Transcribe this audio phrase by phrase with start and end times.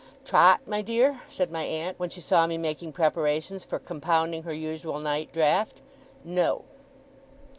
[0.25, 4.51] 'Trot, my dear,' said my aunt, when she saw me making preparations for compounding her
[4.51, 5.79] usual night draught,
[6.23, 6.63] 'No!